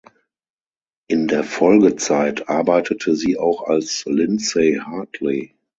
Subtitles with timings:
[1.05, 5.53] In der Folgezeit arbeitete sie auch als "Lindsay Hartley".